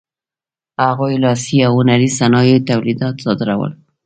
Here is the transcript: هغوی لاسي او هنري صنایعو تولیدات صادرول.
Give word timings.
هغوی 0.87 1.13
لاسي 1.23 1.57
او 1.67 1.73
هنري 1.79 2.09
صنایعو 2.19 2.63
تولیدات 2.69 3.15
صادرول. 3.23 3.71